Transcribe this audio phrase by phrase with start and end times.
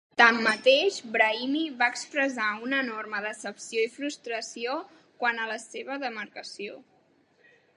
[0.19, 4.79] Tanmateix, Brahimi va expressar una enorme decepció i frustració
[5.25, 6.81] quant a la seva demarcació.